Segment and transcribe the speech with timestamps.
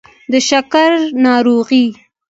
[0.31, 0.91] د شکر
[1.23, 1.85] ناروغي